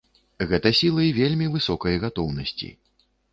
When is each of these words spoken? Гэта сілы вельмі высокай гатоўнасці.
Гэта 0.51 0.71
сілы 0.79 1.05
вельмі 1.19 1.51
высокай 1.57 2.01
гатоўнасці. 2.05 2.73